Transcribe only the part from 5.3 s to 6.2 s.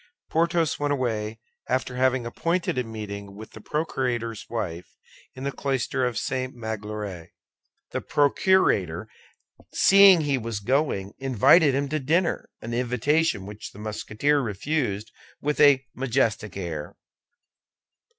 in the cloister of